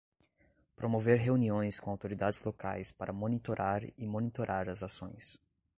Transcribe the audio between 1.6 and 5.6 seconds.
com autoridades locais para monitorar e monitorar as ações.